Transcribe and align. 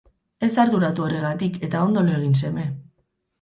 Ez 0.45 0.47
arduratu 0.61 1.05
horregatik 1.07 1.59
eta 1.69 1.83
ondo 1.91 2.05
lo 2.09 2.17
egin 2.23 2.35
seme. 2.41 2.67